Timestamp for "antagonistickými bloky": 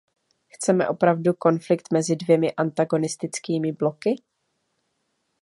2.53-4.15